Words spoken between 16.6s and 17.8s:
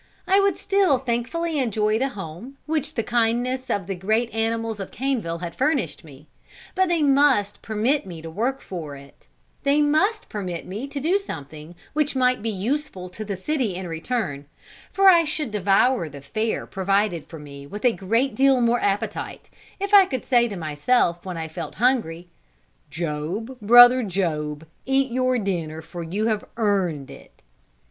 provided for me